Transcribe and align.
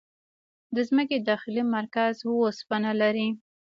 د 0.75 0.77
ځمکې 0.89 1.17
داخلي 1.29 1.63
مرکز 1.75 2.13
اوسپنه 2.27 2.91
لري. 3.01 3.29